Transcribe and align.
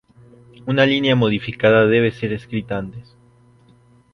Una 0.65 0.83
línea 0.87 1.15
Modificada 1.15 1.85
debe 1.85 2.09
ser 2.11 2.33
escrita 2.33 2.75
antes. 2.75 3.15